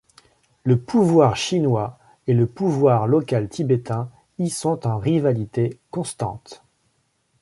Le 0.63 0.79
pouvoir 0.79 1.35
chinois 1.35 1.99
et 2.25 2.33
le 2.33 2.47
pouvoir 2.47 3.05
local 3.05 3.49
tibétain 3.49 4.09
y 4.39 4.49
sont 4.49 4.87
en 4.87 4.97
rivalité 4.97 5.77
constante. 5.91 6.63